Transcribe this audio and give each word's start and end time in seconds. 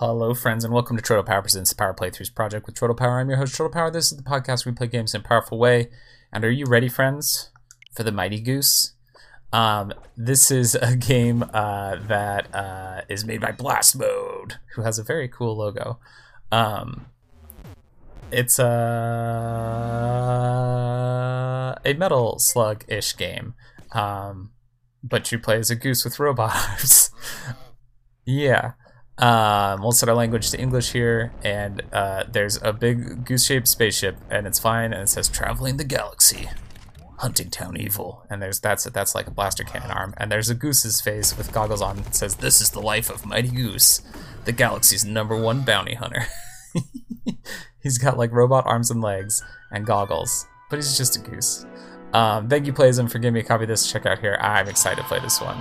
Hello, 0.00 0.32
friends, 0.32 0.62
and 0.64 0.72
welcome 0.72 0.96
to 0.96 1.02
Troto 1.02 1.26
Power 1.26 1.42
Presents 1.42 1.72
Power 1.72 1.92
Playthroughs 1.92 2.32
Project 2.32 2.66
with 2.66 2.76
Troto 2.76 2.96
Power. 2.96 3.18
I'm 3.18 3.30
your 3.30 3.38
host, 3.38 3.56
Troto 3.56 3.72
Power. 3.72 3.90
This 3.90 4.12
is 4.12 4.16
the 4.16 4.22
podcast 4.22 4.64
where 4.64 4.70
we 4.72 4.76
play 4.76 4.86
games 4.86 5.12
in 5.12 5.22
a 5.22 5.24
powerful 5.24 5.58
way. 5.58 5.90
And 6.32 6.44
are 6.44 6.50
you 6.52 6.66
ready, 6.66 6.88
friends, 6.88 7.50
for 7.96 8.04
the 8.04 8.12
Mighty 8.12 8.38
Goose? 8.38 8.92
Um, 9.52 9.92
this 10.16 10.52
is 10.52 10.76
a 10.76 10.94
game 11.08 11.42
uh, 11.52 11.96
that 11.96 12.54
uh, 12.54 13.00
is 13.08 13.24
made 13.24 13.40
by 13.40 13.50
Blastmode, 13.50 14.58
who 14.76 14.82
has 14.82 15.00
a 15.00 15.02
very 15.02 15.26
cool 15.26 15.56
logo. 15.56 15.98
Um, 16.52 17.06
it's 18.30 18.60
a, 18.60 18.64
a 21.84 21.94
metal 21.94 22.38
slug-ish 22.38 23.16
game, 23.16 23.54
um, 23.90 24.52
but 25.02 25.32
you 25.32 25.40
play 25.40 25.58
as 25.58 25.72
a 25.72 25.74
goose 25.74 26.04
with 26.04 26.20
robot 26.20 26.54
arms. 26.54 27.10
yeah. 28.24 28.74
Um, 29.18 29.82
we'll 29.82 29.92
set 29.92 30.08
our 30.08 30.14
language 30.14 30.50
to 30.52 30.60
English 30.60 30.92
here, 30.92 31.32
and 31.42 31.82
uh, 31.92 32.24
there's 32.30 32.60
a 32.62 32.72
big 32.72 33.24
goose-shaped 33.24 33.66
spaceship, 33.66 34.16
and 34.30 34.46
it's 34.46 34.60
fine, 34.60 34.92
and 34.92 35.02
it 35.02 35.08
says 35.08 35.28
"Traveling 35.28 35.76
the 35.76 35.84
Galaxy, 35.84 36.48
Hunting 37.18 37.50
Town 37.50 37.76
Evil," 37.76 38.24
and 38.30 38.40
there's 38.40 38.60
that's 38.60 38.84
that's 38.84 39.16
like 39.16 39.26
a 39.26 39.32
blaster 39.32 39.64
cannon 39.64 39.90
arm, 39.90 40.14
and 40.18 40.30
there's 40.30 40.50
a 40.50 40.54
goose's 40.54 41.00
face 41.00 41.36
with 41.36 41.52
goggles 41.52 41.82
on. 41.82 41.98
It 41.98 42.14
says, 42.14 42.36
"This 42.36 42.60
is 42.60 42.70
the 42.70 42.80
life 42.80 43.10
of 43.10 43.26
Mighty 43.26 43.48
Goose, 43.48 44.02
the 44.44 44.52
galaxy's 44.52 45.04
number 45.04 45.36
one 45.36 45.62
bounty 45.62 45.94
hunter." 45.94 46.26
he's 47.82 47.98
got 47.98 48.18
like 48.18 48.30
robot 48.30 48.66
arms 48.66 48.90
and 48.90 49.00
legs 49.00 49.42
and 49.72 49.84
goggles, 49.84 50.46
but 50.70 50.76
he's 50.76 50.96
just 50.96 51.16
a 51.16 51.20
goose. 51.20 51.66
Um, 52.12 52.48
thank 52.48 52.66
you, 52.66 52.72
Playism, 52.72 53.10
for 53.10 53.18
giving 53.18 53.34
me 53.34 53.40
a 53.40 53.44
copy 53.44 53.64
of 53.64 53.68
this. 53.68 53.90
Check 53.90 54.06
out 54.06 54.20
here. 54.20 54.38
I'm 54.40 54.68
excited 54.68 55.02
to 55.02 55.08
play 55.08 55.18
this 55.18 55.40
one. 55.40 55.56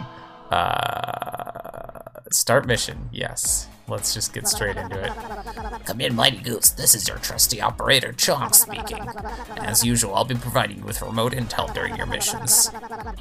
Uh, 0.51 1.96
start 2.31 2.65
mission. 2.65 3.09
Yes. 3.11 3.67
Let's 3.89 4.13
just 4.13 4.33
get 4.33 4.49
straight 4.49 4.75
into 4.75 5.01
it. 5.01 5.85
Come 5.85 6.01
in, 6.01 6.13
Mighty 6.13 6.39
Goose. 6.39 6.71
This 6.71 6.93
is 6.93 7.07
your 7.07 7.17
trusty 7.19 7.61
operator, 7.61 8.11
Chong 8.11 8.51
speaking. 8.51 8.99
And 8.99 9.65
as 9.65 9.85
usual, 9.85 10.13
I'll 10.13 10.25
be 10.25 10.35
providing 10.35 10.79
you 10.79 10.83
with 10.83 11.01
remote 11.01 11.31
intel 11.31 11.73
during 11.73 11.95
your 11.95 12.05
missions. 12.05 12.69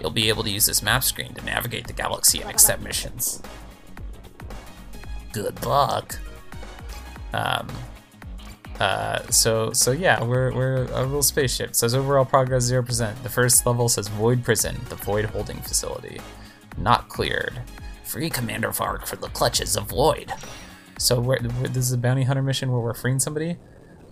You'll 0.00 0.10
be 0.10 0.28
able 0.28 0.42
to 0.42 0.50
use 0.50 0.66
this 0.66 0.82
map 0.82 1.04
screen 1.04 1.34
to 1.34 1.44
navigate 1.44 1.86
the 1.86 1.92
galaxy 1.92 2.40
and 2.40 2.50
accept 2.50 2.82
missions. 2.82 3.40
Good 5.32 5.64
luck. 5.64 6.18
Um, 7.32 7.68
uh, 8.80 9.20
so 9.30 9.72
so 9.72 9.92
yeah, 9.92 10.22
we're 10.22 10.52
we're 10.52 10.84
a 10.86 11.02
little 11.02 11.22
spaceship. 11.22 11.70
It 11.70 11.76
says 11.76 11.94
overall 11.94 12.24
progress 12.24 12.64
zero 12.64 12.82
percent. 12.82 13.22
The 13.22 13.28
first 13.28 13.64
level 13.66 13.88
says 13.88 14.08
Void 14.08 14.42
Prison, 14.42 14.80
the 14.88 14.96
Void 14.96 15.26
holding 15.26 15.58
facility, 15.58 16.20
not 16.76 17.08
cleared. 17.08 17.60
Free 18.06 18.30
Commander 18.30 18.70
Vark 18.70 19.06
for 19.06 19.16
the 19.16 19.28
clutches 19.28 19.76
of 19.76 19.88
Void. 19.88 20.32
So 20.98 21.20
we're, 21.20 21.38
we're- 21.42 21.68
this 21.68 21.84
is 21.86 21.92
a 21.92 21.98
bounty 21.98 22.22
hunter 22.22 22.42
mission 22.42 22.70
where 22.72 22.80
we're 22.80 22.94
freeing 22.94 23.18
somebody. 23.18 23.56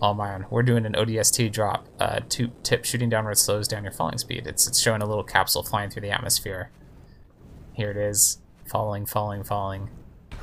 Oh 0.01 0.13
man, 0.13 0.45
we're 0.49 0.61
doing 0.63 0.85
an 0.85 0.93
ODST 0.93 1.51
drop. 1.53 1.87
Uh, 1.99 2.19
two 2.27 2.51
tip 2.63 2.83
shooting 2.83 3.09
downward 3.09 3.37
slows 3.37 3.67
down 3.67 3.83
your 3.83 3.93
falling 3.93 4.17
speed. 4.17 4.45
It's 4.45 4.67
it's 4.67 4.79
showing 4.81 5.01
a 5.01 5.05
little 5.05 5.23
capsule 5.23 5.63
flying 5.63 5.89
through 5.89 6.01
the 6.01 6.11
atmosphere. 6.11 6.69
Here 7.73 7.91
it 7.91 7.97
is, 7.97 8.39
falling, 8.69 9.05
falling, 9.05 9.43
falling, 9.43 9.89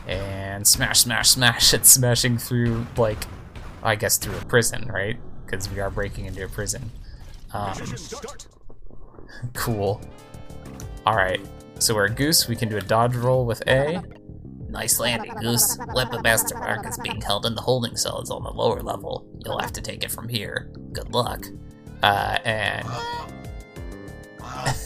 and 0.09 0.67
smash, 0.67 1.01
smash, 1.01 1.29
smash. 1.31 1.75
It's 1.75 1.91
smashing 1.91 2.39
through 2.39 2.87
like, 2.97 3.19
I 3.83 3.95
guess 3.95 4.17
through 4.17 4.37
a 4.39 4.45
prison, 4.47 4.89
right? 4.91 5.19
Because 5.45 5.69
we 5.71 5.81
are 5.81 5.91
breaking 5.91 6.25
into 6.25 6.45
a 6.45 6.49
prison. 6.49 6.91
Um, 7.53 7.75
cool. 9.53 10.01
All 11.05 11.15
right, 11.17 11.41
so 11.83 11.95
we're 11.95 12.05
a 12.05 12.11
goose. 12.11 12.47
We 12.47 12.55
can 12.55 12.69
do 12.69 12.77
a 12.77 12.81
dodge 12.81 13.17
roll 13.17 13.45
with 13.45 13.67
A. 13.67 14.03
Nice 14.69 15.01
landing, 15.01 15.35
Goose. 15.35 15.77
Weapon 15.95 16.23
Master 16.23 16.57
Vark 16.57 16.87
is 16.87 16.99
being 17.03 17.21
held 17.21 17.45
in 17.45 17.55
the 17.55 17.61
holding 17.61 17.97
cell 17.97 18.23
is 18.23 18.31
on 18.31 18.43
the 18.43 18.51
lower 18.51 18.81
level. 18.81 19.27
You'll 19.45 19.59
have 19.59 19.73
to 19.73 19.83
take 19.83 20.03
it 20.03 20.11
from 20.11 20.29
here. 20.29 20.71
Good 20.93 21.13
luck. 21.13 21.45
Uh, 22.03 22.39
and 22.45 22.87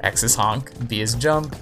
X 0.00 0.22
is 0.22 0.34
honk, 0.34 0.88
B 0.88 1.00
is 1.00 1.14
jump, 1.14 1.54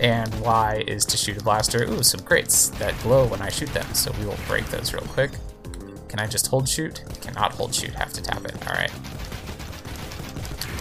and 0.00 0.34
Y 0.40 0.82
is 0.88 1.04
to 1.04 1.16
shoot 1.16 1.36
a 1.36 1.42
blaster. 1.44 1.84
Ooh, 1.84 2.02
some 2.02 2.20
crates 2.20 2.70
that 2.70 2.98
glow 3.02 3.26
when 3.26 3.42
I 3.42 3.50
shoot 3.50 3.72
them, 3.72 3.86
so 3.94 4.10
we 4.18 4.26
will 4.26 4.38
break 4.48 4.66
those 4.66 4.92
real 4.92 5.04
quick. 5.04 5.30
Can 6.08 6.18
I 6.18 6.26
just 6.26 6.48
hold 6.48 6.68
shoot? 6.68 7.04
Cannot 7.20 7.52
hold 7.52 7.74
shoot, 7.74 7.94
have 7.94 8.12
to 8.14 8.22
tap 8.22 8.44
it. 8.44 8.56
Alright. 8.66 8.92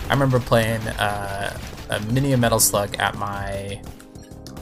I 0.09 0.13
remember 0.13 0.39
playing 0.39 0.81
uh, 0.81 1.57
a 1.91 1.99
mini 2.11 2.35
Metal 2.35 2.59
Slug 2.59 2.95
at 2.99 3.15
my 3.15 3.79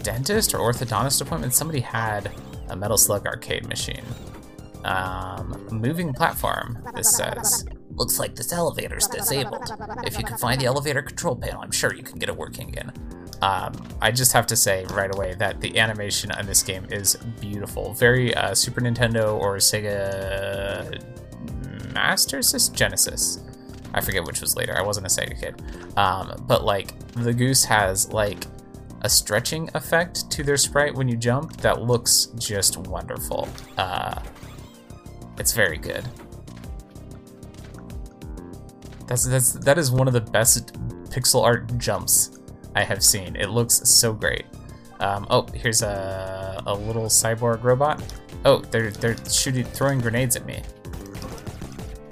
dentist 0.04 0.54
or 0.54 0.60
orthodontist 0.60 1.22
appointment. 1.22 1.54
Somebody 1.54 1.80
had 1.80 2.32
a 2.70 2.76
Metal 2.76 2.98
Slug 2.98 3.26
arcade 3.26 3.66
machine. 3.68 4.04
Um, 4.84 5.68
moving 5.72 6.14
platform, 6.14 6.78
this 6.96 7.16
says. 7.16 7.66
Looks 7.92 8.20
like 8.20 8.36
this 8.36 8.52
elevator's 8.52 9.08
disabled. 9.08 9.72
If 10.06 10.18
you 10.18 10.24
can 10.24 10.38
find 10.38 10.60
the 10.60 10.66
elevator 10.66 11.02
control 11.02 11.36
panel, 11.36 11.62
I'm 11.62 11.72
sure 11.72 11.94
you 11.94 12.04
can 12.04 12.20
get 12.20 12.30
it 12.30 12.36
working 12.36 12.68
again. 12.70 12.92
Um, 13.42 13.74
I 14.02 14.12
just 14.12 14.34
have 14.34 14.48
to 14.48 14.56
say 14.56 14.86
right 14.92 15.14
away 15.14 15.36
that 15.36 15.62
the 15.62 15.80
animation 15.80 16.32
on 16.32 16.46
this 16.46 16.62
game 16.62 16.86
is 16.92 17.16
beautiful. 17.40 17.94
Very 17.94 18.36
uh, 18.36 18.54
Super 18.54 18.82
Nintendo 18.82 19.40
or 19.40 19.58
Sega 19.58 21.02
Master 21.94 22.42
System 22.42 22.76
Genesis. 22.76 23.40
I 23.98 24.02
forget 24.02 24.24
which 24.24 24.42
was 24.42 24.56
later. 24.56 24.78
I 24.78 24.82
wasn't 24.82 25.08
a 25.08 25.10
Sega 25.10 25.40
kid. 25.40 25.62
Um, 25.98 26.44
but 26.48 26.64
like 26.64 26.94
the 27.14 27.34
goose 27.34 27.66
has 27.66 28.12
like 28.14 28.46
a 29.02 29.10
stretching 29.10 29.70
effect 29.74 30.30
to 30.32 30.44
their 30.44 30.58
sprite 30.58 30.94
when 30.94 31.08
you 31.08 31.18
jump 31.18 31.58
that 31.58 31.82
looks 31.82 32.28
just 32.38 32.78
wonderful. 32.78 33.48
Uh, 33.78 34.22
it's 35.38 35.54
very 35.54 35.78
good. 35.78 36.06
That's 39.08 39.26
that's 39.26 39.54
that 39.54 39.78
is 39.78 39.92
one 39.92 40.08
of 40.08 40.14
the 40.14 40.22
best 40.22 40.74
pixel 41.10 41.44
art 41.44 41.78
jumps 41.78 42.40
I 42.76 42.84
have 42.84 43.04
seen. 43.04 43.36
It 43.36 43.50
looks 43.50 43.76
so 43.90 44.14
great. 44.14 44.46
Um, 45.00 45.28
oh, 45.30 45.46
here's 45.54 45.82
a, 45.82 46.62
a 46.66 46.74
little 46.74 47.06
cyborg 47.06 47.64
robot. 47.64 48.04
Oh, 48.46 48.60
they're 48.60 48.92
they're 48.92 49.16
shooting 49.30 49.66
throwing 49.66 50.00
grenades 50.00 50.36
at 50.36 50.46
me. 50.46 50.62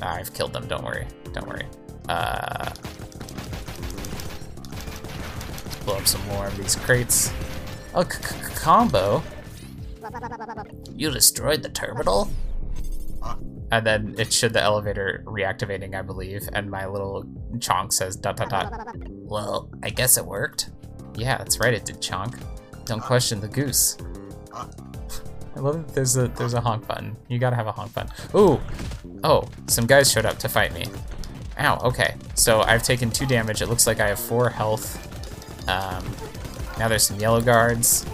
Ah, 0.06 0.14
I've 0.14 0.32
killed 0.34 0.54
them. 0.54 0.68
Don't 0.68 0.84
worry. 0.84 1.08
Don't 1.34 1.48
worry. 1.48 1.66
Uh, 2.08 2.70
blow 5.84 5.96
up 5.96 6.06
some 6.06 6.24
more 6.28 6.46
of 6.46 6.56
these 6.58 6.76
crates. 6.76 7.32
Oh, 7.96 8.04
combo. 8.56 9.24
You 10.96 11.10
destroyed 11.10 11.64
the 11.64 11.70
terminal? 11.70 12.30
And 13.72 13.84
then 13.84 14.14
it 14.20 14.32
showed 14.32 14.54
the 14.54 14.62
elevator 14.62 15.24
reactivating, 15.26 15.96
I 15.96 16.04
believe, 16.04 16.48
and 16.54 16.70
my 16.70 16.86
little 16.86 17.24
chonk 17.56 17.92
says 17.92 18.16
dot 18.16 18.38
dot 18.38 18.50
dot. 18.50 18.96
Well, 19.10 19.72
I 19.82 19.90
guess 19.90 20.20
it 20.20 20.26
worked. 20.26 20.70
Yeah, 21.16 21.38
that's 21.40 21.60
right, 21.60 21.74
it 21.74 21.84
did 21.84 21.98
chonk. 22.00 22.40
Don't 22.86 23.02
question 23.02 23.40
the 23.40 23.48
goose. 23.48 23.98
I 25.56 25.60
love 25.60 25.86
that 25.86 25.96
there's 25.96 26.18
a 26.18 26.28
there's 26.28 26.54
a 26.54 26.62
honk 26.62 26.88
button. 26.88 27.16
You 27.28 27.40
gotta 27.40 27.56
have 27.56 27.68
a 27.68 27.72
honk 27.72 27.94
button. 27.94 28.12
Ooh! 28.36 28.60
Oh, 29.24 29.48
some 29.68 29.86
guys 29.86 30.12
showed 30.12 30.26
up 30.26 30.38
to 30.40 30.50
fight 30.50 30.74
me. 30.74 30.86
Ow, 31.58 31.80
okay. 31.86 32.16
So 32.34 32.62
I've 32.62 32.84
taken 32.84 33.10
two 33.10 33.26
damage. 33.26 33.62
It 33.62 33.68
looks 33.68 33.88
like 33.88 34.00
I 34.00 34.10
have 34.10 34.20
four 34.20 34.50
health. 34.50 35.00
Um, 35.70 36.04
now 36.78 36.90
there's 36.90 37.04
some 37.04 37.20
yellow 37.20 37.42
guards. 37.42 38.06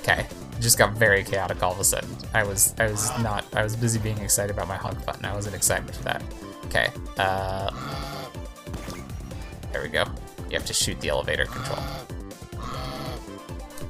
Okay. 0.00 0.26
Just 0.60 0.78
got 0.78 0.92
very 0.92 1.24
chaotic 1.24 1.62
all 1.62 1.72
of 1.72 1.80
a 1.80 1.84
sudden. 1.84 2.14
I 2.32 2.44
was 2.44 2.74
I 2.78 2.86
was 2.86 3.10
not 3.18 3.44
I 3.54 3.64
was 3.64 3.74
busy 3.74 3.98
being 3.98 4.18
excited 4.18 4.54
about 4.54 4.68
my 4.68 4.76
honk 4.76 5.04
button. 5.04 5.24
I 5.24 5.34
wasn't 5.34 5.56
excited 5.56 5.92
for 5.94 6.04
that. 6.04 6.22
Okay. 6.66 6.90
Uh 7.18 7.70
there 9.72 9.82
we 9.82 9.88
go. 9.88 10.04
You 10.48 10.58
have 10.58 10.66
to 10.66 10.74
shoot 10.74 11.00
the 11.00 11.08
elevator 11.08 11.46
control. 11.46 11.78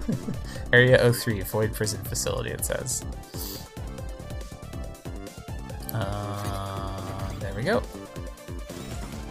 Area 0.73 1.13
03, 1.13 1.41
Void 1.43 1.75
Prison 1.75 2.03
Facility, 2.05 2.51
it 2.51 2.65
says. 2.65 3.05
Uh, 5.93 7.33
there 7.41 7.53
we 7.55 7.63
go. 7.63 7.83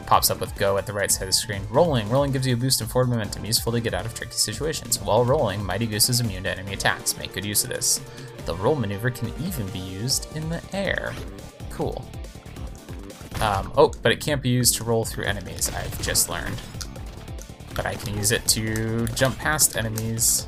Pops 0.05 0.29
up 0.29 0.41
with 0.41 0.53
go 0.57 0.77
at 0.77 0.85
the 0.85 0.91
right 0.91 1.09
side 1.09 1.23
of 1.23 1.29
the 1.29 1.33
screen. 1.33 1.61
Rolling. 1.69 2.09
Rolling 2.09 2.31
gives 2.31 2.45
you 2.45 2.55
a 2.55 2.57
boost 2.57 2.81
in 2.81 2.87
forward 2.87 3.09
momentum, 3.09 3.45
useful 3.45 3.71
to 3.71 3.79
get 3.79 3.93
out 3.93 4.05
of 4.05 4.13
tricky 4.13 4.33
situations. 4.33 4.99
While 4.99 5.23
rolling, 5.23 5.63
Mighty 5.63 5.85
Goose 5.85 6.09
is 6.09 6.19
immune 6.19 6.43
to 6.43 6.49
enemy 6.49 6.73
attacks. 6.73 7.17
Make 7.17 7.33
good 7.33 7.45
use 7.45 7.63
of 7.63 7.69
this. 7.69 8.01
The 8.45 8.55
roll 8.55 8.75
maneuver 8.75 9.11
can 9.11 9.31
even 9.41 9.67
be 9.67 9.79
used 9.79 10.35
in 10.35 10.49
the 10.49 10.61
air. 10.73 11.13
Cool. 11.69 12.03
Um, 13.39 13.71
oh, 13.77 13.93
but 14.01 14.11
it 14.11 14.19
can't 14.19 14.41
be 14.41 14.49
used 14.49 14.75
to 14.75 14.83
roll 14.83 15.05
through 15.05 15.23
enemies, 15.23 15.71
I've 15.73 16.01
just 16.01 16.27
learned. 16.27 16.59
But 17.75 17.85
I 17.85 17.93
can 17.93 18.17
use 18.17 18.31
it 18.33 18.45
to 18.47 19.07
jump 19.09 19.37
past 19.37 19.77
enemies 19.77 20.45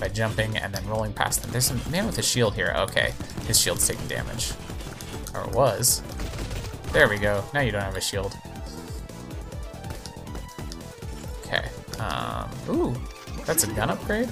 by 0.00 0.08
jumping 0.08 0.56
and 0.56 0.74
then 0.74 0.86
rolling 0.86 1.12
past 1.12 1.42
them. 1.42 1.50
There's 1.50 1.70
a 1.70 1.90
man 1.90 2.06
with 2.06 2.18
a 2.18 2.22
shield 2.22 2.54
here. 2.54 2.72
Okay, 2.76 3.12
his 3.46 3.60
shield's 3.60 3.86
taking 3.86 4.06
damage. 4.06 4.52
Or 5.34 5.46
was. 5.48 6.02
There 6.92 7.08
we 7.08 7.18
go. 7.18 7.44
Now 7.52 7.60
you 7.60 7.72
don't 7.72 7.82
have 7.82 7.96
a 7.96 8.00
shield. 8.00 8.36
Okay. 11.44 11.68
Um, 11.98 12.50
ooh, 12.68 12.96
that's 13.44 13.64
a 13.64 13.66
gun 13.72 13.90
upgrade? 13.90 14.28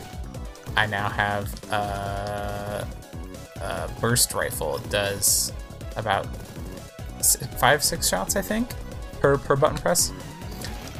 I 0.76 0.86
now 0.86 1.08
have 1.08 1.72
uh, 1.72 2.84
a 3.60 3.90
burst 4.00 4.32
rifle. 4.34 4.76
It 4.76 4.90
does 4.90 5.52
about 5.96 6.26
five, 7.58 7.82
six 7.82 8.08
shots, 8.08 8.36
I 8.36 8.42
think, 8.42 8.70
per, 9.20 9.38
per 9.38 9.56
button 9.56 9.78
press. 9.78 10.12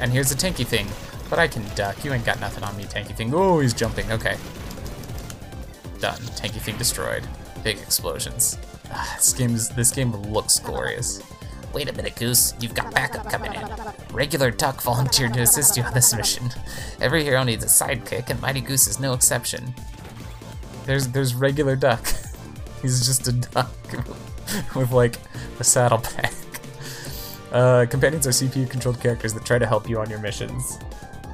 And 0.00 0.12
here's 0.12 0.28
the 0.28 0.34
tanky 0.34 0.66
thing, 0.66 0.88
but 1.32 1.38
I 1.38 1.48
can 1.48 1.64
duck. 1.74 2.04
You 2.04 2.12
ain't 2.12 2.26
got 2.26 2.40
nothing 2.40 2.62
on 2.62 2.76
me, 2.76 2.84
tanky 2.84 3.16
thing. 3.16 3.32
Oh, 3.32 3.60
he's 3.60 3.72
jumping. 3.72 4.12
Okay. 4.12 4.36
Done. 5.98 6.20
Tanky 6.36 6.60
thing 6.60 6.76
destroyed. 6.76 7.26
Big 7.64 7.78
explosions. 7.78 8.58
Ah, 8.90 9.14
this 9.16 9.32
game's 9.32 9.70
this 9.70 9.90
game 9.92 10.12
looks 10.12 10.58
glorious. 10.58 11.22
Wait 11.72 11.88
a 11.88 11.92
minute, 11.94 12.16
Goose. 12.16 12.52
You've 12.60 12.74
got 12.74 12.92
backup 12.92 13.30
coming 13.30 13.54
in. 13.54 13.66
Regular 14.12 14.50
Duck 14.50 14.82
volunteered 14.82 15.32
to 15.32 15.40
assist 15.40 15.74
you 15.74 15.82
on 15.84 15.94
this 15.94 16.14
mission. 16.14 16.50
Every 17.00 17.24
hero 17.24 17.42
needs 17.44 17.64
a 17.64 17.66
sidekick, 17.66 18.28
and 18.28 18.38
Mighty 18.42 18.60
Goose 18.60 18.86
is 18.86 19.00
no 19.00 19.14
exception. 19.14 19.72
There's 20.84 21.08
there's 21.08 21.34
regular 21.34 21.76
Duck. 21.76 22.06
He's 22.82 23.06
just 23.06 23.26
a 23.26 23.32
duck 23.32 23.72
with 24.76 24.92
like 24.92 25.16
a 25.58 25.64
saddleback. 25.64 26.34
Uh, 27.50 27.86
companions 27.86 28.26
are 28.26 28.32
CPU-controlled 28.32 29.00
characters 29.00 29.32
that 29.32 29.46
try 29.46 29.58
to 29.58 29.66
help 29.66 29.88
you 29.88 29.98
on 29.98 30.10
your 30.10 30.18
missions. 30.18 30.78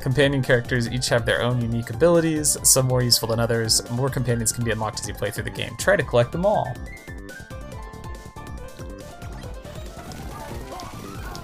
Companion 0.00 0.43
characters 0.43 0.89
each 0.89 1.09
have 1.09 1.27
their 1.27 1.43
own 1.43 1.61
unique 1.61 1.91
abilities, 1.91 2.56
some 2.62 2.87
more 2.87 3.03
useful 3.03 3.29
than 3.29 3.41
others. 3.41 3.89
More 3.91 4.09
companions 4.09 4.53
can 4.53 4.65
be 4.65 4.71
unlocked 4.71 5.00
as 5.00 5.09
you 5.09 5.15
play 5.15 5.31
through 5.31 5.45
the 5.45 5.50
game. 5.50 5.77
Try 5.79 5.97
to 5.97 6.03
collect 6.03 6.33
them 6.33 6.47
all. 6.47 6.73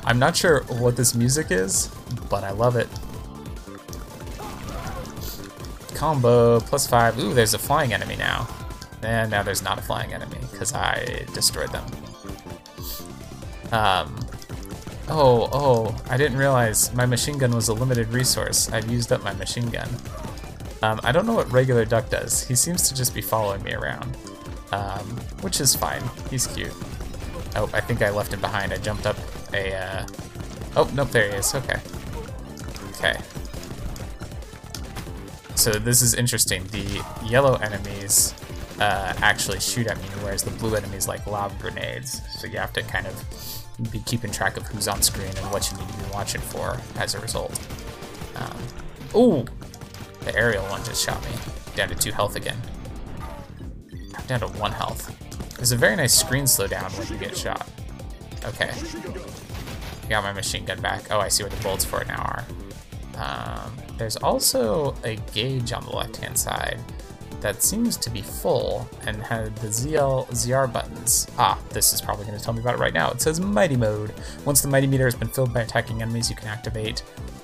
I'm 0.05 0.19
not 0.19 0.37
sure 0.37 0.63
what 0.65 0.97
this 0.97 1.15
music 1.15 1.51
is, 1.51 1.89
but 2.29 2.45
I 2.45 2.51
love 2.51 2.77
it. 2.77 2.89
Combo, 5.95 6.61
plus 6.61 6.87
five. 6.87 7.19
Ooh, 7.19 7.35
there's 7.35 7.55
a 7.55 7.59
flying 7.59 7.93
enemy 7.93 8.17
now. 8.17 8.49
And 9.03 9.31
now 9.31 9.43
there's 9.43 9.63
not 9.63 9.79
a 9.79 9.83
flying 9.83 10.13
enemy, 10.13 10.39
because 10.51 10.73
I 10.75 11.27
destroyed 11.35 11.71
them. 11.71 11.85
Um, 13.73 14.24
oh, 15.09 15.49
oh, 15.53 15.97
I 16.09 16.17
didn't 16.17 16.39
realize 16.39 16.93
my 16.95 17.07
machine 17.07 17.39
gun 17.39 17.55
was 17.55 17.69
a 17.69 17.75
limited 17.75 18.09
resource. 18.09 18.71
I've 18.73 18.91
used 18.91 19.13
up 19.13 19.23
my 19.23 19.35
machine 19.35 19.69
gun. 19.71 19.89
Um, 20.83 21.01
I 21.03 21.13
don't 21.13 21.27
know 21.27 21.35
what 21.35 21.51
regular 21.51 21.85
Duck 21.85 22.11
does. 22.11 22.47
He 22.47 22.55
seems 22.55 22.89
to 22.89 22.95
just 22.95 23.15
be 23.15 23.23
following 23.23 23.63
me 23.63 23.73
around, 23.73 24.17
um, 24.73 25.05
which 25.41 25.61
is 25.61 25.75
fine. 25.75 26.03
He's 26.31 26.47
cute. 26.47 26.75
Oh, 27.57 27.71
I 27.73 27.81
think 27.81 28.03
I 28.03 28.11
left 28.11 28.33
him 28.33 28.41
behind. 28.41 28.73
I 28.73 28.79
jumped 28.79 29.07
up 29.07 29.17
a, 29.53 29.75
uh... 29.75 30.07
Oh, 30.77 30.91
nope, 30.95 31.11
there 31.11 31.31
he 31.31 31.37
is. 31.37 31.55
Okay. 31.55 31.81
Okay. 32.99 33.17
So 35.55 35.71
this 35.73 36.03
is 36.03 36.15
interesting. 36.15 36.65
The 36.65 37.05
yellow 37.25 37.55
enemies 37.57 38.35
uh, 38.81 39.15
actually 39.19 39.61
shoot 39.61 39.87
at 39.87 39.97
me, 39.99 40.09
whereas 40.23 40.43
the 40.43 40.51
blue 40.51 40.75
enemies 40.75 41.07
like 41.09 41.27
lob 41.27 41.59
grenades. 41.61 42.21
So 42.39 42.47
you 42.47 42.59
have 42.59 42.73
to 42.75 42.83
kind 42.83 43.07
of 43.07 43.64
be 43.91 44.01
keeping 44.01 44.31
track 44.31 44.57
of 44.57 44.65
who's 44.67 44.89
on 44.89 45.03
screen 45.03 45.29
and 45.29 45.51
what 45.51 45.71
you 45.71 45.77
need 45.79 45.89
to 45.89 45.97
be 45.97 46.05
watching 46.13 46.41
for 46.41 46.79
as 46.97 47.15
a 47.15 47.21
result. 47.21 47.59
Um, 48.37 48.59
ooh! 49.15 49.45
The 50.21 50.35
aerial 50.37 50.65
one 50.65 50.83
just 50.85 51.05
shot 51.05 51.23
me. 51.25 51.37
Down 51.75 51.89
to 51.89 51.95
two 51.95 52.13
health 52.13 52.37
again. 52.37 52.57
Down 54.27 54.41
to 54.41 54.47
one 54.49 54.73
health. 54.73 55.15
There's 55.57 55.73
a 55.73 55.77
very 55.77 55.97
nice 55.97 56.15
screen 56.15 56.45
slowdown 56.45 56.97
when 56.99 57.09
you 57.09 57.19
get 57.19 57.37
shot. 57.37 57.69
Okay. 58.45 58.73
Got 60.09 60.25
my 60.25 60.33
machine 60.33 60.65
gun 60.65 60.81
back. 60.81 61.11
Oh, 61.11 61.19
I 61.19 61.29
see 61.29 61.43
where 61.43 61.51
the 61.51 61.63
bullets 61.63 61.85
for 61.85 62.01
it 62.01 62.09
now 62.09 62.23
are. 62.23 62.45
Um, 63.17 63.73
there's 63.97 64.17
also 64.17 64.95
a 65.05 65.17
gauge 65.33 65.73
on 65.73 65.85
the 65.85 65.91
left-hand 65.91 66.39
side 66.39 66.81
that 67.45 67.63
seems 67.63 67.99
to 67.99 68.09
be 68.09 68.23
full 68.23 68.89
and 69.07 69.23
had 69.23 69.55
the 69.57 69.69
ZL 69.69 70.27
ZR 70.29 70.73
buttons. 70.73 71.27
Ah, 71.37 71.59
this 71.69 71.93
is 71.93 72.01
probably 72.01 72.25
going 72.25 72.39
to 72.39 72.43
tell 72.43 72.55
me 72.55 72.61
about 72.61 72.77
it 72.77 72.79
right 72.79 72.95
now. 72.95 73.11
It 73.11 73.21
says 73.21 73.39
Mighty 73.39 73.77
Mode. 73.77 74.15
Once 74.47 74.63
the 74.63 74.69
Mighty 74.69 74.87
meter 74.87 75.05
has 75.05 75.15
been 75.15 75.29
filled 75.29 75.53
by 75.53 75.61
attacking 75.61 76.01
enemies, 76.01 76.31
you 76.31 76.37
can 76.37 76.49
activate 76.49 77.03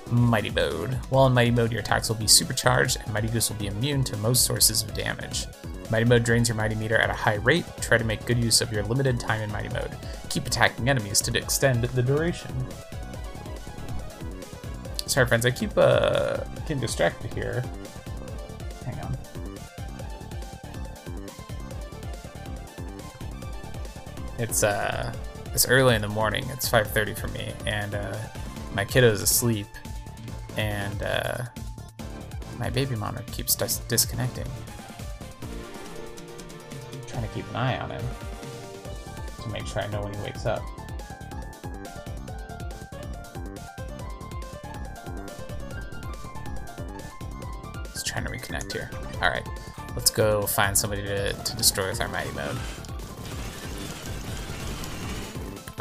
Mighty 0.09 0.49
Mode. 0.49 0.95
While 1.11 1.27
in 1.27 1.33
Mighty 1.33 1.51
Mode, 1.51 1.71
your 1.71 1.81
attacks 1.81 2.09
will 2.09 2.15
be 2.15 2.25
supercharged, 2.25 2.97
and 2.99 3.13
Mighty 3.13 3.27
Goose 3.27 3.51
will 3.51 3.57
be 3.57 3.67
immune 3.67 4.03
to 4.05 4.17
most 4.17 4.43
sources 4.43 4.81
of 4.81 4.91
damage. 4.95 5.45
Mighty 5.91 6.05
Mode 6.05 6.23
drains 6.23 6.49
your 6.49 6.57
Mighty 6.57 6.73
meter 6.73 6.97
at 6.97 7.11
a 7.11 7.13
high 7.13 7.35
rate. 7.35 7.65
Try 7.79 7.99
to 7.99 8.03
make 8.03 8.25
good 8.25 8.43
use 8.43 8.59
of 8.59 8.73
your 8.73 8.81
limited 8.81 9.19
time 9.19 9.41
in 9.41 9.51
Mighty 9.51 9.69
Mode. 9.69 9.95
Keep 10.29 10.47
attacking 10.47 10.89
enemies 10.89 11.21
to 11.21 11.37
extend 11.37 11.83
the 11.83 12.01
duration. 12.01 12.51
Sorry, 15.05 15.27
friends, 15.27 15.45
I 15.45 15.51
keep 15.51 15.77
uh, 15.77 16.37
getting 16.61 16.79
distracted 16.79 17.31
here. 17.35 17.63
Hang 18.83 18.99
on. 19.01 19.17
It's 24.41 24.63
uh, 24.63 25.13
it's 25.53 25.67
early 25.67 25.93
in 25.93 26.01
the 26.01 26.07
morning. 26.07 26.43
It's 26.49 26.67
5:30 26.67 27.15
for 27.15 27.27
me, 27.27 27.53
and 27.67 27.93
uh, 27.93 28.17
my 28.73 28.83
kiddo's 28.83 29.21
asleep, 29.21 29.67
and 30.57 31.03
uh, 31.03 31.43
my 32.57 32.71
baby 32.71 32.95
monitor 32.95 33.23
keeps 33.31 33.53
dis 33.53 33.77
disconnecting. 33.87 34.47
I'm 36.91 37.05
trying 37.05 37.21
to 37.21 37.29
keep 37.35 37.47
an 37.51 37.55
eye 37.55 37.77
on 37.77 37.91
him 37.91 38.03
to 39.43 39.49
make 39.49 39.67
sure 39.67 39.83
I 39.83 39.87
know 39.89 40.01
when 40.01 40.11
he 40.11 40.21
wakes 40.23 40.47
up. 40.47 40.63
Just 47.93 48.07
trying 48.07 48.25
to 48.25 48.31
reconnect 48.31 48.73
here. 48.73 48.89
Alright, 49.21 49.47
let's 49.95 50.09
go 50.09 50.47
find 50.47 50.75
somebody 50.75 51.03
to, 51.03 51.31
to 51.31 51.55
destroy 51.55 51.89
with 51.89 52.01
our 52.01 52.07
Mighty 52.07 52.31
Mode. 52.31 52.57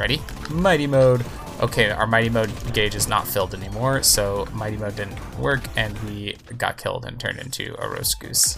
Ready? 0.01 0.23
Mighty 0.49 0.87
Mode! 0.87 1.27
Okay, 1.61 1.91
our 1.91 2.07
Mighty 2.07 2.31
Mode 2.31 2.51
gauge 2.73 2.95
is 2.95 3.07
not 3.07 3.29
filled 3.29 3.55
anymore, 3.55 4.03
so 4.03 4.49
Mighty 4.55 4.79
Mode 4.79 4.97
didn't 4.97 5.39
work, 5.39 5.61
and 5.77 5.99
we 6.05 6.39
got 6.57 6.79
killed 6.79 7.05
and 7.05 7.21
turned 7.21 7.39
into 7.39 7.77
a 7.79 7.87
roast 7.87 8.19
goose. 8.19 8.57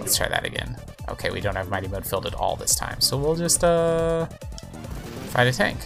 Let's 0.00 0.16
try 0.16 0.28
that 0.28 0.44
again. 0.44 0.76
Okay, 1.08 1.30
we 1.30 1.40
don't 1.40 1.54
have 1.54 1.68
Mighty 1.68 1.86
Mode 1.86 2.04
filled 2.04 2.26
at 2.26 2.34
all 2.34 2.56
this 2.56 2.74
time, 2.74 3.00
so 3.00 3.16
we'll 3.16 3.36
just, 3.36 3.62
uh, 3.62 4.26
fight 5.28 5.46
a 5.46 5.52
tank. 5.52 5.78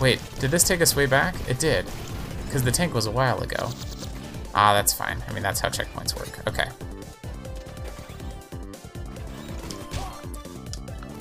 Wait, 0.00 0.20
did 0.38 0.52
this 0.52 0.62
take 0.62 0.80
us 0.80 0.94
way 0.94 1.06
back? 1.06 1.34
It 1.48 1.58
did, 1.58 1.84
because 2.44 2.62
the 2.62 2.70
tank 2.70 2.94
was 2.94 3.06
a 3.06 3.10
while 3.10 3.42
ago. 3.42 3.70
Ah, 4.54 4.74
that's 4.74 4.92
fine. 4.92 5.24
I 5.28 5.32
mean, 5.32 5.42
that's 5.42 5.58
how 5.58 5.70
checkpoints 5.70 6.16
work. 6.16 6.46
Okay. 6.46 6.68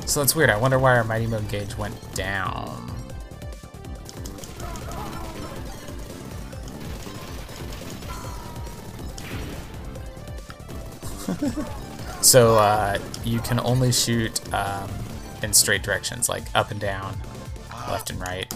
So 0.07 0.21
that's 0.21 0.35
weird. 0.35 0.49
I 0.49 0.57
wonder 0.57 0.79
why 0.79 0.97
our 0.97 1.03
Mighty 1.03 1.27
Mode 1.27 1.47
gauge 1.49 1.77
went 1.77 1.95
down. 2.15 2.91
so 12.21 12.55
uh, 12.55 12.97
you 13.25 13.39
can 13.41 13.59
only 13.59 13.91
shoot 13.91 14.41
um, 14.53 14.89
in 15.43 15.51
straight 15.51 15.83
directions, 15.83 16.29
like 16.29 16.43
up 16.55 16.71
and 16.71 16.79
down, 16.79 17.17
left 17.89 18.09
and 18.09 18.19
right. 18.21 18.51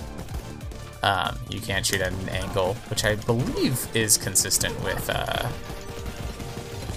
Um, 1.04 1.38
you 1.50 1.60
can't 1.60 1.86
shoot 1.86 2.00
at 2.00 2.14
an 2.14 2.30
angle, 2.30 2.76
which 2.90 3.04
I 3.04 3.16
believe 3.16 3.88
is 3.94 4.18
consistent 4.18 4.82
with 4.84 5.10
uh, 5.10 5.50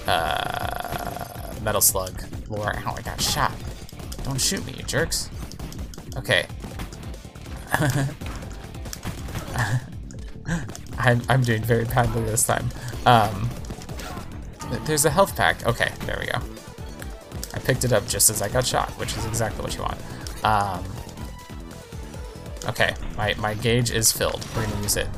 uh, 0.09 1.55
Metal 1.63 1.81
Slug 1.81 2.23
lore. 2.49 2.77
Ow, 2.87 2.95
I 2.97 3.03
got 3.03 3.21
shot. 3.21 3.54
Don't 4.25 4.41
shoot 4.41 4.65
me, 4.67 4.73
you 4.77 4.83
jerks. 4.83 5.31
Okay. 6.17 6.47
I'm, 10.99 11.23
I'm 11.29 11.43
doing 11.43 11.63
very 11.63 11.85
badly 11.85 12.23
this 12.23 12.47
time. 12.47 12.69
Um, 13.07 13.49
there's 14.87 15.05
a 15.05 15.11
health 15.11 15.37
pack. 15.37 15.67
Okay, 15.67 15.93
there 16.07 16.17
we 16.19 16.27
go. 16.27 16.39
I 17.53 17.59
picked 17.59 17.85
it 17.85 17.93
up 17.93 18.07
just 18.09 18.31
as 18.31 18.43
I 18.43 18.49
got 18.49 18.67
shot, 18.67 18.91
which 18.93 19.17
is 19.17 19.25
exactly 19.27 19.63
what 19.63 19.75
you 19.75 19.83
want. 19.83 19.99
Um, 20.45 20.85
okay, 22.69 22.95
my, 23.17 23.35
my 23.35 23.55
gauge 23.55 23.91
is 23.91 24.11
filled. 24.11 24.45
We're 24.57 24.65
gonna 24.67 24.83
use 24.83 24.97
it. 24.97 25.09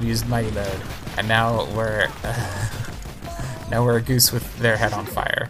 We 0.00 0.06
used 0.06 0.28
Mighty 0.28 0.50
Mode, 0.52 0.80
and 1.18 1.26
now 1.26 1.64
we're 1.74 2.08
uh, 2.22 2.68
now 3.70 3.84
we're 3.84 3.96
a 3.96 4.02
goose 4.02 4.32
with 4.32 4.58
their 4.58 4.76
head 4.76 4.92
on 4.92 5.06
fire. 5.06 5.48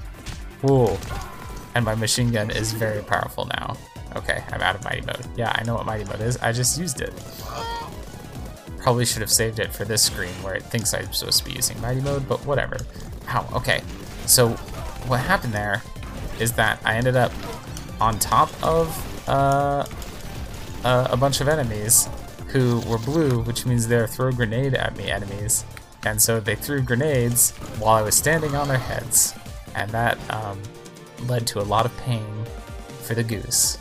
Whoa! 0.63 0.99
And 1.77 1.85
my 1.85 1.95
machine 1.95 2.33
gun 2.33 2.51
is 2.51 2.73
very 2.73 3.03
powerful 3.03 3.45
now. 3.45 3.77
Okay, 4.17 4.43
I'm 4.51 4.63
out 4.63 4.77
of 4.77 4.85
Mighty 4.85 5.03
Mode. 5.03 5.27
Yeah, 5.37 5.53
I 5.55 5.63
know 5.63 5.75
what 5.75 5.85
Mighty 5.85 6.05
Mode 6.05 6.23
is. 6.23 6.39
I 6.39 6.51
just 6.51 6.81
used 6.81 7.03
it. 7.03 7.13
Probably 8.79 9.05
should 9.05 9.21
have 9.21 9.31
saved 9.31 9.59
it 9.59 9.75
for 9.75 9.85
this 9.85 10.03
screen 10.03 10.33
where 10.43 10.55
it 10.55 10.63
thinks 10.63 10.95
I'm 10.95 11.13
supposed 11.13 11.41
to 11.41 11.45
be 11.45 11.53
using 11.53 11.79
Mighty 11.83 12.01
Mode, 12.01 12.27
but 12.27 12.47
whatever. 12.47 12.79
Ow, 13.29 13.47
okay. 13.57 13.83
So 14.25 14.53
what 15.07 15.21
happened 15.21 15.53
there 15.53 15.83
is 16.41 16.53
that 16.53 16.81
I 16.83 16.97
ended 16.97 17.15
up 17.15 17.31
on 18.01 18.19
top 18.19 18.49
of 18.65 19.29
uh, 19.29 19.85
uh, 20.83 21.09
a 21.11 21.17
bunch 21.19 21.43
of 21.43 21.49
enemies 21.49 22.09
who 22.49 22.81
were 22.89 22.97
blue, 22.97 23.43
which 23.43 23.67
means 23.67 23.87
they're 23.87 24.07
throw 24.07 24.33
grenade 24.33 24.73
at 24.73 24.97
me 24.97 25.11
enemies. 25.11 25.67
And 26.07 26.23
so 26.23 26.41
they 26.41 26.55
threw 26.55 26.81
grenades 26.81 27.51
while 27.79 27.97
I 27.97 28.01
was 28.01 28.15
standing 28.15 28.55
on 28.55 28.67
their 28.67 28.79
heads. 28.79 29.35
And 29.75 29.91
that 29.91 30.17
um, 30.33 30.63
led 31.23 31.47
to 31.49 31.61
a 31.61 31.63
lot 31.65 31.87
of 31.87 31.97
pain 31.99 32.45
for 33.03 33.15
the 33.15 33.23
goose. 33.23 33.77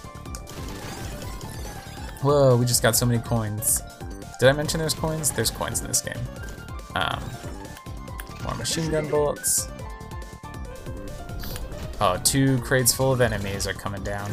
Whoa, 2.22 2.56
we 2.58 2.66
just 2.66 2.82
got 2.82 2.96
so 2.96 3.06
many 3.06 3.20
coins. 3.22 3.82
Did 4.40 4.50
I 4.50 4.52
mention 4.52 4.80
there's 4.80 4.94
coins? 4.94 5.32
There's 5.32 5.52
coins 5.52 5.82
in 5.82 5.88
this 5.88 6.02
game. 6.02 6.18
Um, 6.96 7.24
more 8.44 8.56
machine 8.56 8.90
gun 8.90 9.10
bullets. 9.10 9.68
Oh, 12.02 12.20
two 12.24 12.58
crates 12.60 12.94
full 12.94 13.14
of 13.14 13.22
enemies 13.22 13.68
are 13.68 13.74
coming 13.74 14.04
down. 14.04 14.32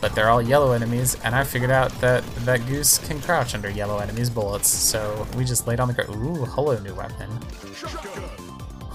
But 0.00 0.14
they're 0.14 0.28
all 0.28 0.42
yellow 0.42 0.72
enemies, 0.72 1.16
and 1.24 1.34
I 1.34 1.44
figured 1.44 1.70
out 1.70 1.90
that 2.00 2.24
that 2.44 2.66
goose 2.66 2.98
can 2.98 3.20
crouch 3.20 3.54
under 3.54 3.70
yellow 3.70 3.98
enemies' 3.98 4.28
bullets, 4.28 4.68
so 4.68 5.26
we 5.36 5.44
just 5.44 5.66
laid 5.66 5.80
on 5.80 5.88
the 5.88 5.94
ground. 5.94 6.10
Ooh, 6.14 6.44
hello, 6.44 6.78
new 6.78 6.94
weapon. 6.94 7.30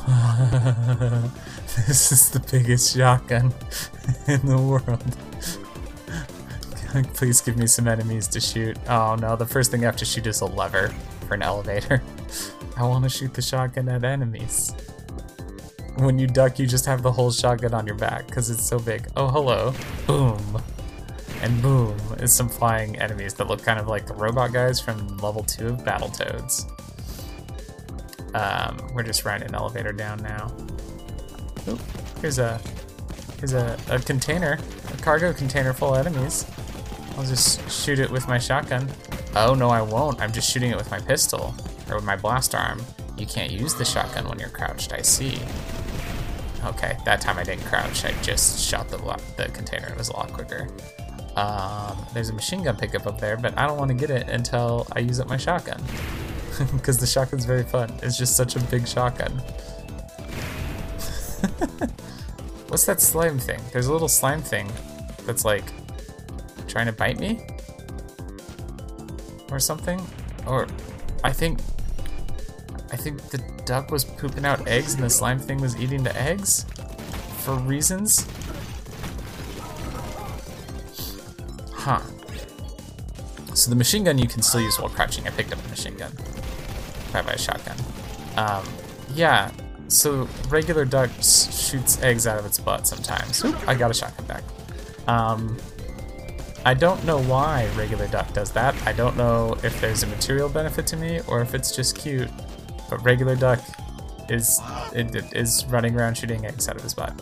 this 1.88 2.12
is 2.12 2.30
the 2.30 2.40
biggest 2.52 2.96
shotgun 2.96 3.54
in 4.28 4.46
the 4.46 4.58
world. 4.58 5.18
Please 7.14 7.42
give 7.42 7.58
me 7.58 7.68
some 7.68 7.88
enemies 7.88 8.28
to 8.30 8.40
shoot. 8.40 8.78
Oh 8.90 9.16
no, 9.16 9.36
the 9.36 9.46
first 9.46 9.72
thing 9.72 9.84
I 9.84 9.86
have 9.86 9.96
to 9.98 10.06
shoot 10.06 10.26
is 10.28 10.42
a 10.42 10.46
lever 10.46 10.90
for 11.28 11.36
an 11.36 11.44
elevator. 11.44 12.02
I 12.76 12.84
want 12.84 13.04
to 13.04 13.10
shoot 13.10 13.34
the 13.34 13.42
shotgun 13.42 13.88
at 13.88 14.04
enemies. 14.04 14.74
When 15.98 16.18
you 16.18 16.28
duck, 16.28 16.60
you 16.60 16.66
just 16.66 16.86
have 16.86 17.02
the 17.04 17.12
whole 17.12 17.32
shotgun 17.32 17.74
on 17.74 17.86
your 17.86 17.96
back 17.96 18.26
because 18.28 18.50
it's 18.50 18.66
so 18.66 18.80
big. 18.80 19.08
Oh, 19.16 19.28
hello. 19.28 19.74
Boom. 20.08 20.62
And 21.42 21.62
boom 21.62 21.98
is 22.20 22.34
some 22.34 22.50
flying 22.50 22.98
enemies 23.00 23.36
that 23.36 23.48
look 23.48 23.64
kind 23.64 23.80
of 23.80 23.88
like 23.88 24.06
the 24.06 24.14
robot 24.14 24.52
guys 24.52 24.80
from 24.80 25.18
level 25.18 25.44
2 25.44 25.68
of 25.68 25.78
Battletoads. 25.80 26.66
Um, 28.36 28.94
we're 28.94 29.04
just 29.04 29.24
riding 29.24 29.48
an 29.48 29.56
elevator 29.56 29.94
down 29.94 30.22
now. 30.24 30.52
Oop, 31.68 31.80
here's 32.22 32.40
a 32.40 32.60
here's 33.40 33.54
a, 33.54 33.78
a 33.90 34.00
container, 34.00 34.60
a 34.94 34.98
cargo 34.98 35.34
container 35.34 35.74
full 35.74 35.96
of 35.96 36.06
enemies. 36.06 36.46
I'll 37.18 37.26
just 37.26 37.70
shoot 37.70 38.00
it 38.00 38.10
with 38.10 38.28
my 38.28 38.38
shotgun. 38.38 38.90
Oh 39.36 39.54
no, 39.54 39.70
I 39.70 39.82
won't. 39.82 40.22
I'm 40.22 40.32
just 40.32 40.50
shooting 40.50 40.72
it 40.72 40.78
with 40.78 40.90
my 40.90 41.00
pistol 41.00 41.54
or 41.90 41.96
with 41.96 42.06
my 42.06 42.16
blast 42.16 42.56
arm. 42.56 42.82
You 43.18 43.26
can't 43.26 43.52
use 43.52 43.76
the 43.76 43.86
shotgun 43.86 44.28
when 44.28 44.40
you're 44.40 44.50
crouched. 44.50 44.94
I 44.94 45.02
see. 45.02 45.40
Okay, 46.66 46.98
that 47.06 47.22
time 47.22 47.38
I 47.38 47.44
didn't 47.44 47.64
crouch. 47.66 48.06
I 48.06 48.12
just 48.22 48.60
shot 48.60 48.90
the 48.90 48.98
the 49.38 49.50
container. 49.52 49.88
It 49.88 49.98
was 49.98 50.10
a 50.10 50.14
lot 50.14 50.32
quicker. 50.34 50.70
Um, 51.36 52.06
there's 52.14 52.30
a 52.30 52.34
machine 52.34 52.64
gun 52.64 52.76
pickup 52.76 53.08
up 53.08 53.20
there, 53.20 53.38
but 53.38 53.58
I 53.58 53.66
don't 53.68 53.78
want 53.78 53.90
to 53.90 53.96
get 53.96 54.10
it 54.10 54.28
until 54.28 54.88
I 54.92 55.00
use 55.00 55.20
up 55.20 55.28
my 55.28 55.38
shotgun. 55.38 55.82
Because 56.74 56.98
the 56.98 57.08
shotgun's 57.08 57.46
very 57.46 57.64
fun. 57.64 57.90
It's 58.04 58.18
just 58.18 58.36
such 58.36 58.58
a 58.58 58.60
big 58.60 58.86
shotgun. 58.86 59.42
What's 62.68 62.86
that 62.86 63.02
slime 63.02 63.40
thing? 63.40 63.60
There's 63.74 63.88
a 63.88 63.92
little 63.92 64.08
slime 64.08 64.42
thing 64.42 64.70
that's 65.26 65.44
like 65.46 65.66
trying 66.68 66.86
to 66.86 66.94
bite 66.94 67.20
me? 67.20 67.42
Or 69.52 69.60
something? 69.60 70.02
Or 70.46 70.68
I 71.24 71.32
think 71.32 71.60
I 72.92 72.96
think 72.96 73.22
the 73.30 73.38
duck 73.66 73.92
was 73.92 74.04
pooping 74.04 74.46
out 74.46 74.68
eggs 74.68 74.96
and 74.96 75.04
the 75.04 75.10
slime 75.10 75.40
thing 75.40 75.62
was 75.62 75.80
eating 75.80 76.04
the 76.04 76.16
eggs 76.20 76.66
for 77.40 77.56
reasons. 77.56 78.28
Huh. 81.74 82.02
So 83.54 83.70
the 83.70 83.76
machine 83.76 84.04
gun 84.04 84.18
you 84.18 84.28
can 84.28 84.42
still 84.42 84.62
use 84.62 84.80
while 84.80 84.90
crouching. 84.90 85.28
I 85.28 85.32
picked 85.32 85.52
up 85.52 85.62
the 85.62 85.70
machine 85.70 85.96
gun. 85.98 86.12
Right 87.14 87.26
by 87.26 87.34
a 87.34 87.38
shotgun. 87.38 87.78
Um, 88.38 88.64
yeah, 89.14 89.52
so 89.90 90.30
regular 90.50 90.86
duck 90.86 91.10
shoots 91.22 92.02
eggs 92.02 92.26
out 92.28 92.40
of 92.40 92.46
its 92.46 92.60
butt 92.60 92.88
sometimes. 92.88 93.44
Oop, 93.44 93.68
I 93.68 93.76
got 93.76 93.92
a 93.92 93.94
shotgun 93.94 94.26
back. 94.26 94.44
Um, 95.08 95.58
I 96.66 96.74
don't 96.74 97.04
know 97.06 97.20
why 97.24 97.68
regular 97.76 98.08
duck 98.08 98.32
does 98.34 98.52
that. 98.52 98.76
I 98.86 98.94
don't 98.94 99.18
know 99.18 99.58
if 99.64 99.80
there's 99.82 100.04
a 100.04 100.08
material 100.08 100.50
benefit 100.50 100.86
to 100.88 100.98
me 100.98 101.22
or 101.28 101.42
if 101.42 101.54
it's 101.54 101.76
just 101.76 101.98
cute. 101.98 102.30
But 102.90 103.04
regular 103.04 103.36
duck 103.36 103.60
is 104.30 104.60
it, 104.94 105.16
it 105.16 105.34
is 105.34 105.66
running 105.66 105.96
around 105.96 106.16
shooting 106.16 106.46
eggs 106.46 106.68
out 106.68 106.76
of 106.76 106.84
his 106.84 106.94
butt. 106.94 107.20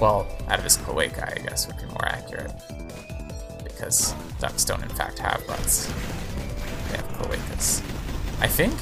Well, 0.00 0.26
out 0.48 0.58
of 0.58 0.64
his 0.64 0.76
cloaca, 0.78 1.30
I 1.36 1.42
guess 1.42 1.66
would 1.66 1.76
be 1.76 1.84
more 1.86 2.06
accurate. 2.06 2.52
Because 3.64 4.14
ducks 4.38 4.64
don't 4.64 4.82
in 4.82 4.88
fact 4.90 5.18
have 5.18 5.46
butts. 5.46 5.86
They 6.90 6.96
have 6.96 7.08
cloacas. 7.18 7.80
I 8.40 8.46
think? 8.46 8.72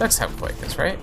Ducks 0.00 0.16
have 0.16 0.30
cloacas, 0.30 0.78
right? 0.78 0.98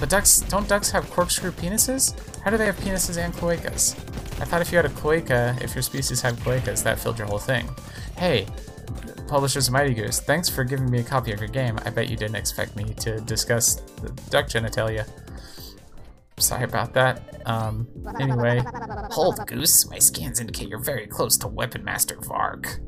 But 0.00 0.08
ducks, 0.08 0.40
don't 0.40 0.66
ducks 0.66 0.90
have 0.92 1.10
corkscrew 1.10 1.50
penises? 1.50 2.18
How 2.40 2.50
do 2.50 2.56
they 2.56 2.64
have 2.64 2.78
penises 2.78 3.18
and 3.22 3.34
cloacas? 3.34 3.94
I 4.40 4.46
thought 4.46 4.62
if 4.62 4.72
you 4.72 4.76
had 4.78 4.86
a 4.86 4.88
cloaca, 4.88 5.58
if 5.60 5.74
your 5.74 5.82
species 5.82 6.22
had 6.22 6.36
cloacas, 6.36 6.82
that 6.82 6.98
filled 6.98 7.18
your 7.18 7.26
whole 7.26 7.36
thing. 7.38 7.68
Hey, 8.16 8.46
publishers 9.28 9.70
Mighty 9.70 9.92
Goose, 9.92 10.20
thanks 10.20 10.48
for 10.48 10.64
giving 10.64 10.90
me 10.90 11.00
a 11.00 11.02
copy 11.02 11.30
of 11.32 11.40
your 11.40 11.50
game. 11.50 11.78
I 11.84 11.90
bet 11.90 12.08
you 12.08 12.16
didn't 12.16 12.36
expect 12.36 12.74
me 12.74 12.94
to 13.00 13.20
discuss 13.20 13.74
the 14.00 14.08
duck 14.30 14.46
genitalia. 14.46 15.06
Sorry 16.38 16.64
about 16.64 16.94
that. 16.94 17.42
Um, 17.44 17.86
anyway. 18.18 18.62
Hold, 19.10 19.46
Goose. 19.46 19.90
My 19.90 19.98
scans 19.98 20.40
indicate 20.40 20.68
you're 20.68 20.78
very 20.78 21.06
close 21.06 21.36
to 21.38 21.48
Weapon 21.48 21.84
Master 21.84 22.16
Vark. 22.22 22.80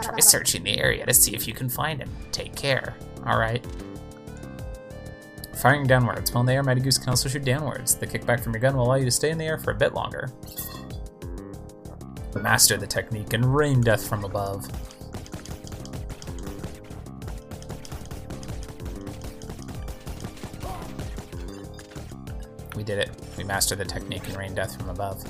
Try 0.00 0.20
searching 0.20 0.62
the 0.62 0.78
area 0.78 1.04
to 1.04 1.12
see 1.12 1.34
if 1.34 1.48
you 1.48 1.54
can 1.54 1.68
find 1.68 2.00
him. 2.00 2.10
Take 2.30 2.54
care. 2.54 2.94
Alright. 3.26 3.64
Firing 5.56 5.86
downwards. 5.86 6.32
While 6.32 6.42
in 6.42 6.46
the 6.46 6.52
air, 6.52 6.62
Mighty 6.62 6.80
Goose 6.80 6.98
can 6.98 7.08
also 7.08 7.28
shoot 7.28 7.44
downwards. 7.44 7.94
The 7.94 8.06
kickback 8.06 8.40
from 8.40 8.52
your 8.52 8.60
gun 8.60 8.76
will 8.76 8.84
allow 8.84 8.96
you 8.96 9.06
to 9.06 9.10
stay 9.10 9.30
in 9.30 9.38
the 9.38 9.46
air 9.46 9.58
for 9.58 9.70
a 9.70 9.74
bit 9.74 9.94
longer. 9.94 10.30
Master 12.34 12.76
the 12.76 12.86
technique 12.86 13.32
and 13.32 13.44
rain 13.44 13.80
death 13.80 14.06
from 14.06 14.24
above. 14.24 14.66
We 22.76 22.84
did 22.84 22.98
it. 22.98 23.10
We 23.38 23.44
mastered 23.44 23.78
the 23.78 23.86
technique 23.86 24.28
and 24.28 24.36
rain 24.36 24.54
death 24.54 24.76
from 24.78 24.90
above. 24.90 25.24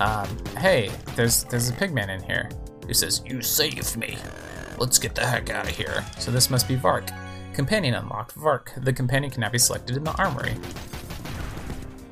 Um, 0.00 0.28
hey, 0.58 0.90
there's 1.16 1.44
there's 1.44 1.70
a 1.70 1.72
pigman 1.72 2.10
in 2.10 2.22
here. 2.22 2.50
He 2.86 2.92
says, 2.92 3.22
You 3.24 3.40
saved 3.40 3.96
me. 3.96 4.18
Let's 4.76 4.98
get 4.98 5.14
the 5.14 5.26
heck 5.26 5.50
out 5.50 5.68
of 5.68 5.74
here. 5.74 6.04
So 6.18 6.30
this 6.30 6.50
must 6.50 6.68
be 6.68 6.76
Vark. 6.76 7.08
Companion 7.58 7.94
unlocked. 7.94 8.34
Vark. 8.34 8.72
The 8.76 8.92
companion 8.92 9.32
can 9.32 9.40
now 9.40 9.50
be 9.50 9.58
selected 9.58 9.96
in 9.96 10.04
the 10.04 10.12
armory. 10.12 10.54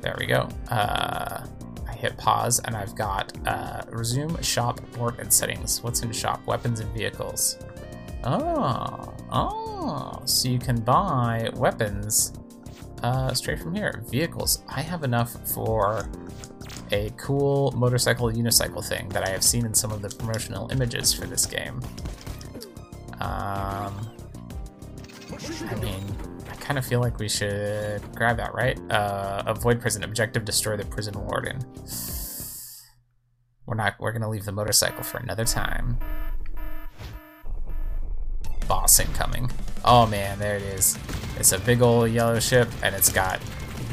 There 0.01 0.13
we 0.19 0.25
go. 0.25 0.49
Uh, 0.69 1.47
I 1.87 1.93
hit 1.93 2.17
pause 2.17 2.59
and 2.65 2.75
I've 2.75 2.95
got 2.95 3.31
uh, 3.47 3.83
resume 3.89 4.41
shop 4.41 4.81
port 4.91 5.19
and 5.19 5.31
settings. 5.31 5.81
What's 5.81 6.01
in 6.01 6.11
shop? 6.11 6.45
Weapons 6.45 6.81
and 6.81 6.93
vehicles. 6.93 7.57
Oh, 8.25 9.15
oh, 9.31 10.21
so 10.25 10.49
you 10.49 10.59
can 10.59 10.81
buy 10.81 11.49
weapons 11.53 12.33
uh, 13.01 13.33
straight 13.33 13.59
from 13.59 13.73
here. 13.73 14.03
Vehicles. 14.09 14.63
I 14.67 14.81
have 14.81 15.05
enough 15.05 15.31
for 15.53 16.09
a 16.91 17.09
cool 17.15 17.71
motorcycle 17.71 18.29
unicycle 18.33 18.85
thing 18.85 19.07
that 19.09 19.25
I 19.25 19.29
have 19.29 19.43
seen 19.43 19.65
in 19.65 19.73
some 19.73 19.93
of 19.93 20.01
the 20.01 20.09
promotional 20.09 20.69
images 20.73 21.13
for 21.13 21.25
this 21.25 21.45
game. 21.45 21.79
Um, 23.21 24.09
I 25.31 25.75
mean, 25.75 26.03
I 26.49 26.55
kind 26.55 26.77
of 26.77 26.85
feel 26.85 26.99
like 26.99 27.19
we 27.19 27.27
should 27.27 28.01
grab 28.15 28.37
that, 28.37 28.53
right? 28.53 28.79
Uh, 28.91 29.43
avoid 29.45 29.81
prison. 29.81 30.03
Objective: 30.03 30.45
destroy 30.45 30.77
the 30.77 30.85
prison 30.85 31.13
warden. 31.25 31.59
We're 33.65 33.75
not. 33.75 33.95
We're 33.99 34.13
gonna 34.13 34.29
leave 34.29 34.45
the 34.45 34.51
motorcycle 34.51 35.03
for 35.03 35.17
another 35.17 35.45
time. 35.45 35.97
Boss 38.67 38.99
incoming. 38.99 39.51
Oh 39.83 40.05
man, 40.05 40.39
there 40.39 40.57
it 40.57 40.63
is. 40.63 40.97
It's 41.37 41.51
a 41.51 41.59
big 41.59 41.81
old 41.81 42.11
yellow 42.11 42.39
ship, 42.39 42.69
and 42.81 42.95
it's 42.95 43.11
got 43.11 43.39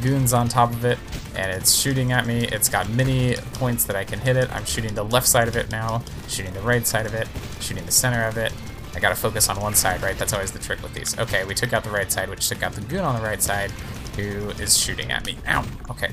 goons 0.03 0.33
on 0.33 0.49
top 0.49 0.71
of 0.73 0.85
it, 0.85 0.99
and 1.37 1.51
it's 1.51 1.75
shooting 1.75 2.13
at 2.13 2.27
me. 2.27 2.47
It's 2.49 2.69
got 2.69 2.89
many 2.91 3.35
points 3.55 3.85
that 3.85 3.97
I 3.97 4.05
can 4.05 4.19
hit 4.19 4.37
it. 4.37 4.51
I'm 4.55 4.65
shooting 4.65 4.95
the 4.95 5.05
left 5.05 5.27
side 5.27 5.49
of 5.49 5.57
it 5.57 5.71
now, 5.71 6.03
shooting 6.29 6.53
the 6.53 6.61
right 6.61 6.87
side 6.87 7.07
of 7.07 7.15
it, 7.15 7.29
shooting 7.61 7.85
the 7.85 7.93
center 7.93 8.25
of 8.25 8.37
it. 8.37 8.53
I 8.97 9.01
gotta 9.01 9.15
focus 9.15 9.49
on 9.49 9.61
one 9.61 9.75
side, 9.75 10.03
right? 10.03 10.17
That's 10.17 10.33
always 10.33 10.53
the 10.53 10.59
trick 10.59 10.83
with 10.83 10.95
these. 10.95 11.19
Okay, 11.19 11.45
we 11.45 11.55
took 11.55 11.73
out 11.73 11.85
the 11.85 11.91
right 11.91 12.11
side, 12.11 12.29
which 12.31 12.49
took 12.49 12.63
out 12.63 12.73
the 12.73 12.81
goon 12.83 13.01
on 13.01 13.15
the 13.15 13.27
right 13.27 13.43
side, 13.43 13.71
who 14.17 14.51
is 14.51 14.79
shooting 14.79 15.11
at 15.11 15.27
me. 15.27 15.37
Ow! 15.49 15.65
Okay. 15.91 16.11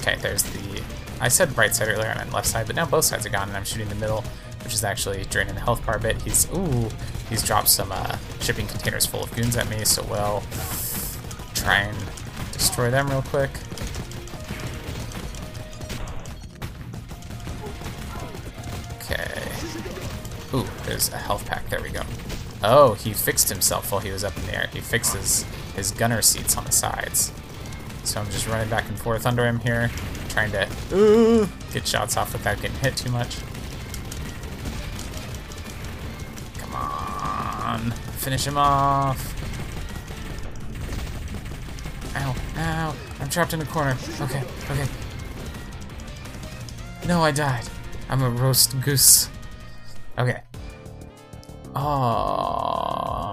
Okay, 0.00 0.16
there's 0.20 0.42
the... 0.42 0.82
I 1.20 1.28
said 1.28 1.56
right 1.56 1.74
side 1.74 1.88
earlier 1.88 2.06
and 2.06 2.20
then 2.20 2.30
left 2.30 2.46
side, 2.46 2.66
but 2.66 2.76
now 2.76 2.86
both 2.86 3.04
sides 3.04 3.26
are 3.26 3.30
gone, 3.30 3.48
and 3.48 3.56
I'm 3.56 3.64
shooting 3.64 3.88
the 3.88 3.94
middle, 3.96 4.22
which 4.64 4.74
is 4.74 4.84
actually 4.84 5.24
draining 5.24 5.54
the 5.54 5.60
health 5.60 5.84
bar 5.84 5.96
a 5.96 6.00
bit. 6.00 6.20
He's... 6.22 6.48
Ooh! 6.52 6.88
He's 7.28 7.42
dropped 7.42 7.68
some 7.68 7.90
uh, 7.90 8.16
shipping 8.40 8.66
containers 8.66 9.06
full 9.06 9.24
of 9.24 9.34
goons 9.34 9.56
at 9.56 9.68
me, 9.68 9.84
so 9.84 10.04
well... 10.04 10.42
Try 11.54 11.76
and 11.76 11.96
destroy 12.52 12.90
them 12.90 13.08
real 13.08 13.22
quick. 13.22 13.50
There's 20.92 21.08
a 21.10 21.16
health 21.16 21.46
pack. 21.46 21.70
There 21.70 21.80
we 21.80 21.88
go. 21.88 22.02
Oh, 22.62 22.92
he 22.92 23.14
fixed 23.14 23.48
himself 23.48 23.90
while 23.90 24.02
he 24.02 24.10
was 24.10 24.24
up 24.24 24.36
in 24.36 24.44
the 24.44 24.54
air. 24.54 24.68
He 24.72 24.80
fixes 24.80 25.46
his 25.74 25.90
gunner 25.90 26.20
seats 26.20 26.54
on 26.58 26.64
the 26.64 26.72
sides. 26.72 27.32
So 28.04 28.20
I'm 28.20 28.26
just 28.26 28.46
running 28.46 28.68
back 28.68 28.86
and 28.88 28.98
forth 28.98 29.24
under 29.24 29.46
him 29.46 29.58
here, 29.60 29.90
trying 30.28 30.52
to 30.52 31.48
get 31.72 31.88
shots 31.88 32.18
off 32.18 32.34
without 32.34 32.60
getting 32.60 32.76
hit 32.76 32.94
too 32.96 33.10
much. 33.10 33.38
Come 36.58 36.74
on. 36.74 37.90
Finish 38.18 38.46
him 38.46 38.58
off. 38.58 39.32
Ow, 42.16 42.36
ow. 42.58 42.94
I'm 43.18 43.30
trapped 43.30 43.54
in 43.54 43.62
a 43.62 43.64
corner. 43.64 43.96
Okay, 44.20 44.44
okay. 44.70 44.86
No, 47.06 47.22
I 47.22 47.30
died. 47.30 47.66
I'm 48.10 48.22
a 48.22 48.28
roast 48.28 48.78
goose. 48.82 49.30
Okay. 50.18 50.42
Oh. 51.74 53.32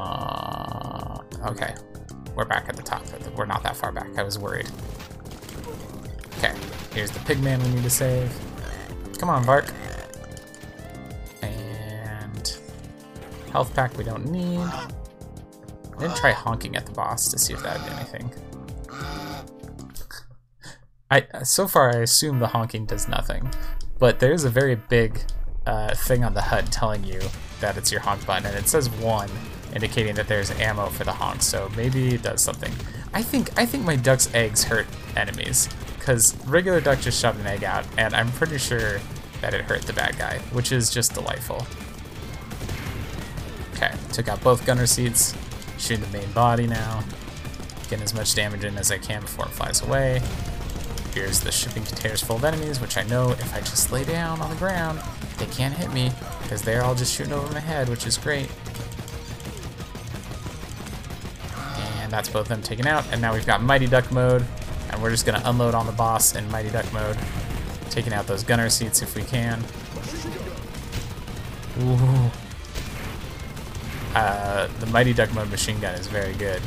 Okay. 1.45 1.73
We're 2.35 2.45
back 2.45 2.69
at 2.69 2.75
the 2.75 2.83
top. 2.83 3.03
We're 3.35 3.45
not 3.45 3.63
that 3.63 3.75
far 3.75 3.91
back. 3.91 4.17
I 4.17 4.23
was 4.23 4.39
worried. 4.39 4.69
Okay. 6.37 6.53
Here's 6.93 7.11
the 7.11 7.19
pigman 7.19 7.61
we 7.63 7.69
need 7.75 7.83
to 7.83 7.89
save. 7.89 8.31
Come 9.17 9.29
on, 9.29 9.43
Vark. 9.43 9.71
And 11.41 12.57
health 13.51 13.73
pack 13.75 13.97
we 13.97 14.03
don't 14.03 14.25
need. 14.29 14.59
I 14.59 14.87
didn't 15.99 16.15
try 16.15 16.31
honking 16.31 16.77
at 16.77 16.85
the 16.85 16.93
boss 16.93 17.29
to 17.29 17.37
see 17.37 17.53
if 17.53 17.61
that 17.63 17.79
would 17.79 17.89
do 17.89 17.95
anything. 17.95 18.31
I 21.11 21.25
so 21.43 21.67
far 21.67 21.89
I 21.89 21.97
assume 22.01 22.39
the 22.39 22.47
honking 22.47 22.85
does 22.85 23.07
nothing, 23.07 23.51
but 23.97 24.19
there's 24.19 24.43
a 24.43 24.49
very 24.49 24.75
big 24.75 25.21
uh, 25.65 25.95
thing 25.95 26.23
on 26.23 26.35
the 26.35 26.41
HUD 26.41 26.71
telling 26.71 27.03
you 27.03 27.19
that 27.59 27.77
it's 27.77 27.91
your 27.91 28.01
honk 28.01 28.25
button, 28.25 28.45
and 28.45 28.57
it 28.57 28.67
says 28.67 28.89
one, 28.89 29.29
indicating 29.73 30.15
that 30.15 30.27
there's 30.27 30.51
ammo 30.51 30.87
for 30.87 31.03
the 31.03 31.13
honk. 31.13 31.41
So 31.41 31.69
maybe 31.75 32.15
it 32.15 32.23
does 32.23 32.41
something. 32.41 32.71
I 33.13 33.23
think 33.23 33.57
I 33.57 33.65
think 33.65 33.85
my 33.85 33.95
duck's 33.95 34.33
eggs 34.33 34.63
hurt 34.63 34.87
enemies 35.15 35.69
because 35.97 36.35
regular 36.45 36.81
duck 36.81 36.99
just 36.99 37.19
shot 37.19 37.35
an 37.35 37.45
egg 37.45 37.63
out, 37.63 37.85
and 37.97 38.15
I'm 38.15 38.31
pretty 38.31 38.57
sure 38.57 38.99
that 39.41 39.53
it 39.53 39.61
hurt 39.61 39.83
the 39.83 39.93
bad 39.93 40.17
guy, 40.17 40.39
which 40.51 40.71
is 40.71 40.89
just 40.89 41.13
delightful. 41.13 41.65
Okay, 43.75 43.93
took 44.11 44.27
out 44.27 44.41
both 44.41 44.65
gunner 44.65 44.87
seats, 44.87 45.35
shooting 45.77 46.03
the 46.03 46.17
main 46.17 46.31
body 46.33 46.67
now, 46.67 47.03
getting 47.89 48.03
as 48.03 48.13
much 48.13 48.35
damage 48.35 48.63
in 48.63 48.77
as 48.77 48.91
I 48.91 48.97
can 48.97 49.21
before 49.21 49.45
it 49.45 49.51
flies 49.51 49.81
away. 49.81 50.21
Here's 51.13 51.39
the 51.39 51.51
shipping 51.51 51.83
containers 51.83 52.21
full 52.21 52.35
of 52.35 52.43
enemies, 52.43 52.79
which 52.79 52.97
I 52.97 53.03
know 53.03 53.31
if 53.31 53.55
I 53.55 53.59
just 53.59 53.91
lay 53.91 54.03
down 54.03 54.41
on 54.41 54.49
the 54.49 54.55
ground, 54.57 54.99
they 55.37 55.47
can't 55.47 55.73
hit 55.73 55.91
me, 55.93 56.11
because 56.49 56.63
they're 56.63 56.83
all 56.83 56.95
just 56.95 57.13
shooting 57.13 57.31
over 57.31 57.53
my 57.53 57.59
head, 57.59 57.87
which 57.89 58.07
is 58.07 58.17
great. 58.17 58.49
And 62.01 62.11
that's 62.11 62.27
both 62.27 62.41
of 62.41 62.47
them 62.47 62.63
taken 62.63 62.87
out, 62.87 63.05
and 63.11 63.21
now 63.21 63.35
we've 63.35 63.45
got 63.45 63.61
Mighty 63.61 63.85
Duck 63.85 64.11
mode, 64.11 64.43
and 64.89 64.99
we're 64.99 65.11
just 65.11 65.27
going 65.27 65.39
to 65.39 65.47
unload 65.47 65.75
on 65.75 65.85
the 65.85 65.91
boss 65.91 66.35
in 66.35 66.49
Mighty 66.49 66.71
Duck 66.71 66.91
mode, 66.91 67.15
taking 67.91 68.13
out 68.13 68.25
those 68.25 68.43
gunner 68.43 68.67
seats 68.67 69.03
if 69.03 69.15
we 69.15 69.21
can. 69.21 69.63
Ooh. 71.81 72.31
Uh, 74.15 74.67
the 74.79 74.87
Mighty 74.87 75.13
Duck 75.13 75.31
mode 75.35 75.51
machine 75.51 75.79
gun 75.79 75.93
is 75.93 76.07
very 76.07 76.33
good. 76.33 76.63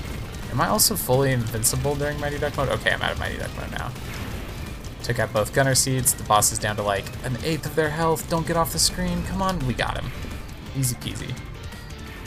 Am 0.52 0.60
I 0.60 0.68
also 0.68 0.94
fully 0.94 1.32
invincible 1.32 1.96
during 1.96 2.20
Mighty 2.20 2.38
Duck 2.38 2.56
mode? 2.56 2.68
Okay, 2.68 2.92
I'm 2.92 3.02
out 3.02 3.10
of 3.10 3.18
Mighty 3.18 3.36
Duck 3.36 3.50
mode 3.56 3.73
now. 3.73 3.90
Took 5.02 5.19
out 5.19 5.32
both 5.32 5.52
gunner 5.52 5.75
seats. 5.75 6.12
The 6.12 6.23
boss 6.25 6.52
is 6.52 6.58
down 6.58 6.76
to 6.76 6.82
like 6.82 7.04
an 7.25 7.36
eighth 7.45 7.67
of 7.67 7.75
their 7.75 7.91
health. 7.91 8.28
Don't 8.30 8.47
get 8.47 8.56
off 8.56 8.73
the 8.73 8.78
screen. 8.78 9.23
Come 9.25 9.43
on, 9.43 9.58
we 9.67 9.75
got 9.75 9.99
him. 9.99 10.10
Easy 10.76 10.95
peasy. 10.97 11.34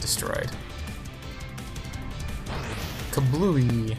Destroyed. 0.00 0.50
Kablooey. 3.12 3.96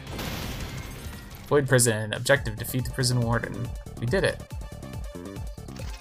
Void 1.48 1.68
prison. 1.68 2.12
Objective, 2.12 2.56
defeat 2.56 2.84
the 2.84 2.90
prison 2.92 3.20
warden. 3.20 3.68
We 3.98 4.06
did 4.06 4.22
it. 4.22 4.40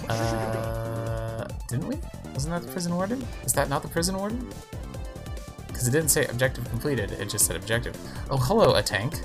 Uh, 0.07 1.47
didn't 1.67 1.87
we? 1.87 1.97
Wasn't 2.33 2.53
that 2.53 2.61
the 2.61 2.71
prison 2.71 2.93
warden? 2.93 3.25
Is 3.43 3.53
that 3.53 3.69
not 3.69 3.81
the 3.81 3.87
prison 3.87 4.15
warden? 4.17 4.47
Because 5.67 5.87
it 5.87 5.91
didn't 5.91 6.09
say 6.09 6.25
objective 6.27 6.69
completed, 6.69 7.11
it 7.13 7.29
just 7.29 7.45
said 7.45 7.55
objective. 7.55 7.97
Oh, 8.29 8.37
hello, 8.37 8.75
a 8.75 8.83
tank. 8.83 9.15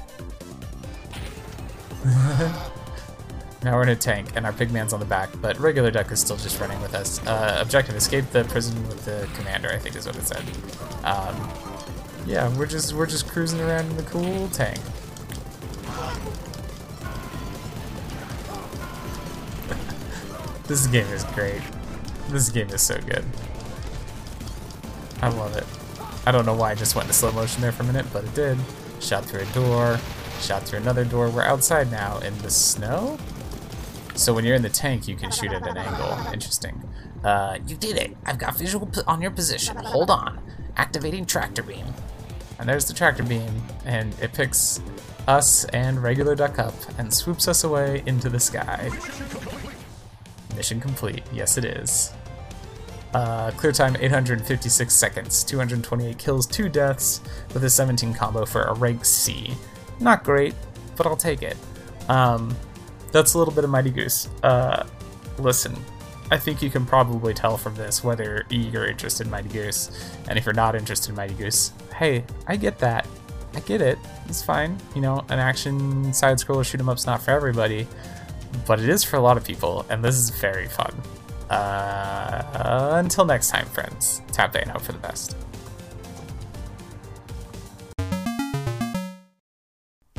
now 3.62 3.77
we're 3.77 3.85
in 3.85 3.90
a 3.90 3.96
tank, 3.96 4.31
and 4.35 4.44
our 4.44 4.53
pigman's 4.53 4.92
on 4.92 5.01
the 5.01 5.07
back, 5.07 5.31
but 5.40 5.59
regular 5.59 5.90
duck 5.90 6.11
is 6.11 6.20
still 6.20 6.37
just 6.37 6.61
running 6.61 6.81
with 6.83 6.94
us. 6.94 7.25
Uh, 7.27 7.59
objective, 7.61 7.94
escape 7.94 8.29
the 8.31 8.44
prison 8.44 8.87
with 8.88 9.05
the 9.05 9.29
commander, 9.35 9.70
I 9.70 9.79
think 9.79 9.96
is 9.96 10.07
what 10.07 10.16
it 10.16 10.27
said. 10.27 10.44
Um, 11.05 11.51
yeah, 12.27 12.55
we're 12.57 12.66
just 12.66 12.92
we're 12.92 13.07
just 13.07 13.29
cruising 13.29 13.61
around 13.61 13.87
in 13.87 13.96
the 13.96 14.03
cool 14.05 14.48
tank. 14.48 14.79
this 20.66 20.87
game 20.87 21.07
is 21.09 21.25
great. 21.25 21.62
This 22.29 22.48
game 22.48 22.68
is 22.70 22.83
so 22.83 22.98
good. 23.01 23.25
I 25.20 25.29
love 25.29 25.57
it. 25.57 25.66
I 26.27 26.33
don't 26.33 26.46
know 26.46 26.55
why 26.55 26.70
I 26.70 26.75
just 26.75 26.94
went 26.94 27.07
into 27.07 27.14
slow 27.14 27.33
motion 27.33 27.62
there 27.62 27.72
for 27.72 27.83
a 27.83 27.87
minute, 27.87 28.07
but 28.12 28.25
it 28.25 28.35
did. 28.35 28.59
Shot 29.01 29.25
through 29.25 29.40
a 29.40 29.46
door, 29.46 29.98
shot 30.40 30.62
through 30.62 30.79
another 30.79 31.05
door. 31.05 31.31
We're 31.31 31.42
outside 31.42 31.90
now 31.90 32.18
in 32.18 32.37
the 32.38 32.51
snow? 32.51 33.18
So 34.14 34.35
when 34.35 34.44
you're 34.44 34.55
in 34.55 34.62
the 34.62 34.68
tank, 34.68 35.09
you 35.09 35.16
can 35.16 35.31
shoot 35.31 35.53
at 35.53 35.66
an 35.66 35.77
angle. 35.77 36.33
Interesting. 36.33 36.83
Uh, 37.25 37.59
you 37.66 37.77
did 37.77 37.96
it. 37.96 38.16
I've 38.25 38.38
got 38.38 38.57
visual 38.57 38.90
on 39.07 39.22
your 39.22 39.31
position. 39.31 39.77
Hold 39.77 40.11
on. 40.11 40.40
Activating 40.77 41.27
tractor 41.27 41.62
beam. 41.62 41.87
And 42.59 42.68
there's 42.68 42.85
the 42.85 42.94
tractor 42.94 43.22
beam, 43.22 43.62
and 43.85 44.14
it 44.20 44.33
picks 44.33 44.81
us 45.27 45.64
and 45.66 46.03
regular 46.03 46.35
duck 46.35 46.59
up 46.59 46.75
and 46.98 47.12
swoops 47.12 47.48
us 47.48 47.64
away 47.64 48.03
into 48.07 48.29
the 48.29 48.40
sky. 48.40 48.90
Mission 50.57 50.81
complete. 50.81 51.22
Yes, 51.33 51.57
it 51.57 51.64
is. 51.64 52.12
Uh, 53.14 53.51
clear 53.53 53.72
time 53.72 53.96
856 53.98 54.94
seconds, 54.94 55.44
228 55.44 56.18
kills, 56.18 56.46
2 56.46 56.68
deaths, 56.68 57.20
with 57.53 57.64
a 57.64 57.70
17 57.70 58.14
combo 58.14 58.46
for 58.46 58.62
a 58.62 58.75
rank 58.75 59.05
C. 59.05 59.55
Not 60.01 60.25
great, 60.25 60.55
but 60.96 61.07
I'll 61.07 61.16
take 61.16 61.42
it. 61.42 61.57
Um, 62.09 62.57
that's 63.12 63.35
a 63.35 63.38
little 63.38 63.55
bit 63.55 63.64
of 63.64 63.70
Mighty 63.70 63.90
Goose. 63.90 64.29
Uh, 64.42 64.87
listen, 65.38 65.77
I 66.31 66.38
think 66.38 66.62
you 66.62 66.70
can 66.70 66.87
probably 66.87 67.35
tell 67.35 67.57
from 67.57 67.75
this 67.75 68.03
whether 68.03 68.46
you're 68.51 68.87
interested 68.87 69.27
in 69.27 69.31
Mighty 69.31 69.51
Goose, 69.51 69.90
and 70.29 70.38
if 70.38 70.46
you're 70.46 70.55
not 70.55 70.75
interested 70.75 71.11
in 71.11 71.16
Mighty 71.16 71.35
Goose, 71.35 71.72
hey, 71.94 72.25
I 72.46 72.57
get 72.57 72.79
that. 72.79 73.07
I 73.55 73.61
get 73.61 73.83
it. 73.83 73.98
It's 74.29 74.42
fine. 74.42 74.79
You 74.94 75.03
know, 75.03 75.25
an 75.29 75.38
action 75.38 76.12
side 76.14 76.38
scroller 76.38 76.64
shoot 76.64 76.81
'em 76.81 76.88
up's 76.88 77.07
not 77.07 77.22
for 77.22 77.33
everybody, 77.33 77.87
but 78.66 78.81
it 78.81 78.88
is 78.88 79.05
for 79.05 79.16
a 79.16 79.20
lot 79.20 79.37
of 79.37 79.44
people, 79.44 79.85
and 79.90 80.03
this 80.03 80.16
is 80.16 80.31
very 80.31 80.68
fun. 80.68 80.94
Uh, 81.51 82.92
until 82.94 83.27
next 83.27 83.51
time, 83.51 83.66
friends. 83.66 84.22
Tap 84.33 84.55
A 84.55 84.62
and 84.62 84.70
hope 84.70 84.81
for 84.83 84.92
the 84.92 84.98
best. 84.98 85.37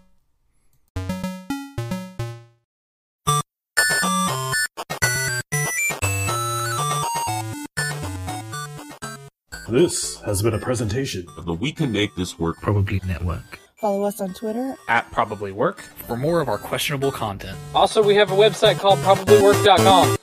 This 9.69 10.19
has 10.23 10.41
been 10.41 10.55
a 10.55 10.59
presentation 10.59 11.27
of 11.37 11.45
the 11.45 11.53
We 11.53 11.73
Can 11.73 11.93
Make 11.93 12.17
This 12.17 12.39
Work 12.39 12.57
Probably 12.63 13.03
Network. 13.07 13.59
Follow 13.83 14.05
us 14.05 14.21
on 14.21 14.33
Twitter 14.33 14.77
at 14.87 15.11
Probably 15.11 15.51
Work 15.51 15.81
for 15.81 16.17
more 16.17 16.41
of 16.41 16.49
our 16.49 16.57
questionable 16.57 17.11
content. 17.11 17.59
Also, 17.75 18.01
we 18.01 18.15
have 18.15 18.31
a 18.31 18.35
website 18.37 18.79
called 18.79 19.01
probablywork.com. 19.01 20.17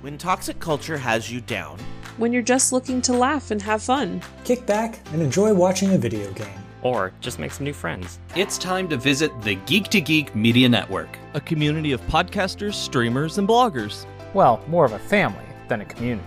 When 0.00 0.18
toxic 0.18 0.58
culture 0.58 0.98
has 0.98 1.30
you 1.30 1.40
down, 1.40 1.78
when 2.16 2.32
you're 2.32 2.42
just 2.42 2.72
looking 2.72 3.00
to 3.02 3.12
laugh 3.12 3.52
and 3.52 3.62
have 3.62 3.84
fun, 3.84 4.20
kick 4.42 4.66
back 4.66 4.98
and 5.12 5.22
enjoy 5.22 5.54
watching 5.54 5.94
a 5.94 5.98
video 5.98 6.32
game, 6.32 6.48
or 6.82 7.12
just 7.20 7.38
make 7.38 7.52
some 7.52 7.62
new 7.62 7.72
friends. 7.72 8.18
It's 8.34 8.58
time 8.58 8.88
to 8.88 8.96
visit 8.96 9.30
the 9.42 9.54
Geek 9.66 9.90
to 9.90 10.00
Geek 10.00 10.34
Media 10.34 10.68
Network, 10.68 11.16
a 11.34 11.40
community 11.40 11.92
of 11.92 12.00
podcasters, 12.08 12.74
streamers, 12.74 13.38
and 13.38 13.46
bloggers. 13.46 14.06
Well, 14.34 14.60
more 14.66 14.84
of 14.84 14.90
a 14.90 14.98
family 14.98 15.46
than 15.68 15.82
a 15.82 15.84
community. 15.84 16.26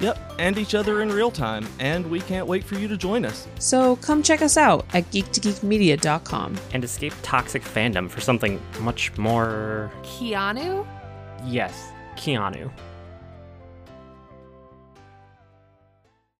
Yep, 0.00 0.18
and 0.38 0.58
each 0.58 0.74
other 0.74 1.02
in 1.02 1.10
real 1.10 1.30
time, 1.30 1.66
and 1.78 2.10
we 2.10 2.20
can't 2.20 2.46
wait 2.46 2.64
for 2.64 2.74
you 2.76 2.88
to 2.88 2.96
join 2.96 3.24
us. 3.24 3.46
So 3.58 3.96
come 3.96 4.22
check 4.22 4.40
us 4.42 4.56
out 4.56 4.86
at 4.94 5.04
geek2geekmedia.com. 5.10 6.56
And 6.72 6.84
escape 6.84 7.12
toxic 7.22 7.62
fandom 7.62 8.08
for 8.08 8.20
something 8.20 8.60
much 8.80 9.16
more. 9.18 9.92
Keanu? 10.02 10.86
Yes, 11.44 11.92
Keanu. 12.16 12.70